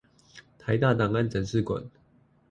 [0.57, 1.83] 臺大檔案展示館